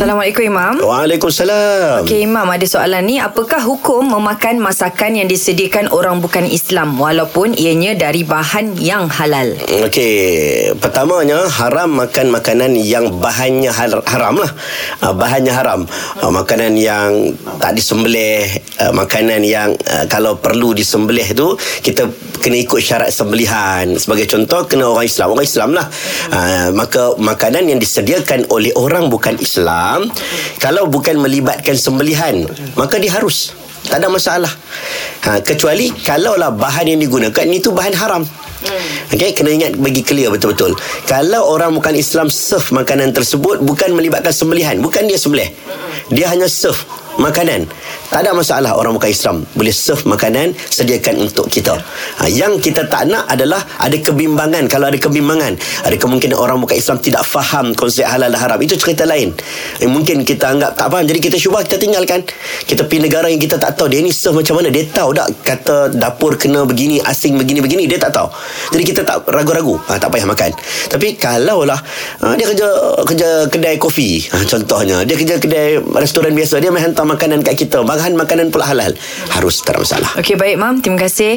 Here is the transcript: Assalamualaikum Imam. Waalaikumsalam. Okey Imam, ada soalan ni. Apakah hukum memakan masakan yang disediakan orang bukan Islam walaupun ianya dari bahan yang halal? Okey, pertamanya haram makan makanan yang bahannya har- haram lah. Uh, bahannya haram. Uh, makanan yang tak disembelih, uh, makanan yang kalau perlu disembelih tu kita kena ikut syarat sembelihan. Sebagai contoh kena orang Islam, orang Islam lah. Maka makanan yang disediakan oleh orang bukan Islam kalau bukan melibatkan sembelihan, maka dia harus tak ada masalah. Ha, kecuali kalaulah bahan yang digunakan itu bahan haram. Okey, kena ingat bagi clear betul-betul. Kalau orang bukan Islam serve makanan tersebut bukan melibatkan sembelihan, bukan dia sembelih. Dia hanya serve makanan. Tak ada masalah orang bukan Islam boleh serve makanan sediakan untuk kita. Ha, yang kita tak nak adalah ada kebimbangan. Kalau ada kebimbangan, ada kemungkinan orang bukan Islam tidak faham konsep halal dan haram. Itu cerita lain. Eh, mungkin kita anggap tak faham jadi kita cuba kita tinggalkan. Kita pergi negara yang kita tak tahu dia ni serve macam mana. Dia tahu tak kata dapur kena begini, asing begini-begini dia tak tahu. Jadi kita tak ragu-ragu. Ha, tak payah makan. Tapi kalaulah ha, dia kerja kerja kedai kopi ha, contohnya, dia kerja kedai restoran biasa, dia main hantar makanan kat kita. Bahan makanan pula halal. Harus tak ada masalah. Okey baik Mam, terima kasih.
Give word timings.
Assalamualaikum 0.00 0.48
Imam. 0.48 0.74
Waalaikumsalam. 0.80 2.08
Okey 2.08 2.24
Imam, 2.24 2.48
ada 2.48 2.64
soalan 2.64 3.04
ni. 3.04 3.20
Apakah 3.20 3.60
hukum 3.60 4.00
memakan 4.00 4.56
masakan 4.56 5.12
yang 5.12 5.28
disediakan 5.28 5.92
orang 5.92 6.24
bukan 6.24 6.48
Islam 6.48 6.96
walaupun 6.96 7.52
ianya 7.52 7.92
dari 7.92 8.24
bahan 8.24 8.80
yang 8.80 9.12
halal? 9.12 9.52
Okey, 9.60 10.72
pertamanya 10.80 11.44
haram 11.52 12.00
makan 12.00 12.32
makanan 12.32 12.80
yang 12.80 13.12
bahannya 13.20 13.68
har- 13.68 14.00
haram 14.08 14.40
lah. 14.40 14.48
Uh, 15.04 15.12
bahannya 15.12 15.52
haram. 15.52 15.84
Uh, 16.24 16.32
makanan 16.32 16.80
yang 16.80 17.36
tak 17.60 17.76
disembelih, 17.76 18.48
uh, 18.80 18.96
makanan 18.96 19.44
yang 19.44 19.76
kalau 20.08 20.40
perlu 20.40 20.72
disembelih 20.72 21.28
tu 21.36 21.60
kita 21.84 22.08
kena 22.40 22.56
ikut 22.56 22.80
syarat 22.80 23.12
sembelihan. 23.12 23.84
Sebagai 24.00 24.24
contoh 24.32 24.64
kena 24.64 24.88
orang 24.88 25.04
Islam, 25.04 25.36
orang 25.36 25.44
Islam 25.44 25.70
lah. 25.76 25.92
Maka 26.72 27.20
makanan 27.20 27.68
yang 27.68 27.76
disediakan 27.76 28.48
oleh 28.48 28.72
orang 28.80 29.12
bukan 29.12 29.36
Islam 29.36 29.89
kalau 30.62 30.86
bukan 30.86 31.16
melibatkan 31.18 31.74
sembelihan, 31.74 32.46
maka 32.76 33.00
dia 33.00 33.14
harus 33.16 33.56
tak 33.88 34.04
ada 34.04 34.08
masalah. 34.12 34.52
Ha, 35.24 35.40
kecuali 35.40 35.90
kalaulah 36.04 36.52
bahan 36.52 36.94
yang 36.94 37.00
digunakan 37.00 37.44
itu 37.48 37.72
bahan 37.72 37.94
haram. 37.96 38.22
Okey, 39.10 39.32
kena 39.32 39.50
ingat 39.56 39.72
bagi 39.80 40.04
clear 40.04 40.28
betul-betul. 40.28 40.76
Kalau 41.08 41.48
orang 41.48 41.72
bukan 41.72 41.96
Islam 41.96 42.28
serve 42.28 42.76
makanan 42.76 43.16
tersebut 43.16 43.64
bukan 43.64 43.96
melibatkan 43.96 44.36
sembelihan, 44.36 44.76
bukan 44.84 45.08
dia 45.08 45.16
sembelih. 45.16 45.48
Dia 46.12 46.28
hanya 46.28 46.44
serve 46.44 46.78
makanan. 47.16 47.64
Tak 48.10 48.26
ada 48.26 48.34
masalah 48.34 48.74
orang 48.74 48.98
bukan 48.98 49.06
Islam 49.06 49.46
boleh 49.54 49.70
serve 49.70 50.02
makanan 50.10 50.50
sediakan 50.66 51.30
untuk 51.30 51.46
kita. 51.46 51.78
Ha, 52.18 52.26
yang 52.26 52.58
kita 52.58 52.90
tak 52.90 53.06
nak 53.06 53.30
adalah 53.30 53.62
ada 53.78 53.94
kebimbangan. 53.94 54.66
Kalau 54.66 54.90
ada 54.90 54.98
kebimbangan, 54.98 55.54
ada 55.86 55.94
kemungkinan 55.94 56.34
orang 56.34 56.58
bukan 56.58 56.74
Islam 56.74 56.98
tidak 56.98 57.22
faham 57.22 57.70
konsep 57.70 58.02
halal 58.02 58.26
dan 58.26 58.42
haram. 58.42 58.58
Itu 58.58 58.74
cerita 58.74 59.06
lain. 59.06 59.30
Eh, 59.78 59.86
mungkin 59.86 60.26
kita 60.26 60.50
anggap 60.50 60.74
tak 60.74 60.90
faham 60.90 61.06
jadi 61.06 61.22
kita 61.22 61.38
cuba 61.38 61.62
kita 61.62 61.78
tinggalkan. 61.78 62.26
Kita 62.66 62.82
pergi 62.82 63.06
negara 63.06 63.30
yang 63.30 63.38
kita 63.38 63.62
tak 63.62 63.78
tahu 63.78 63.86
dia 63.86 64.02
ni 64.02 64.10
serve 64.10 64.42
macam 64.42 64.58
mana. 64.58 64.74
Dia 64.74 64.90
tahu 64.90 65.14
tak 65.14 65.28
kata 65.46 65.94
dapur 65.94 66.34
kena 66.34 66.66
begini, 66.66 66.98
asing 67.06 67.38
begini-begini 67.38 67.86
dia 67.86 68.02
tak 68.02 68.10
tahu. 68.10 68.26
Jadi 68.74 68.82
kita 68.90 69.06
tak 69.06 69.22
ragu-ragu. 69.30 69.78
Ha, 69.86 70.02
tak 70.02 70.10
payah 70.10 70.26
makan. 70.26 70.50
Tapi 70.90 71.14
kalaulah 71.14 71.78
ha, 72.26 72.34
dia 72.34 72.50
kerja 72.50 72.66
kerja 73.06 73.28
kedai 73.46 73.78
kopi 73.78 74.26
ha, 74.34 74.42
contohnya, 74.42 75.06
dia 75.06 75.14
kerja 75.14 75.38
kedai 75.38 75.78
restoran 75.94 76.34
biasa, 76.34 76.58
dia 76.58 76.74
main 76.74 76.90
hantar 76.90 77.06
makanan 77.06 77.46
kat 77.46 77.54
kita. 77.54 77.86
Bahan 78.00 78.16
makanan 78.16 78.48
pula 78.48 78.64
halal. 78.64 78.96
Harus 79.28 79.60
tak 79.60 79.76
ada 79.76 79.84
masalah. 79.84 80.10
Okey 80.16 80.40
baik 80.40 80.56
Mam, 80.56 80.80
terima 80.80 81.04
kasih. 81.04 81.36